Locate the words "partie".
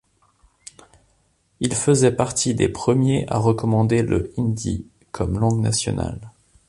2.11-2.55